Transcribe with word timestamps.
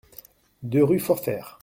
deux 0.63 0.81
rue 0.83 0.97
Forfert 0.97 1.59